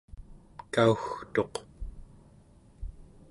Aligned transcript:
kaugtuq 0.73 1.53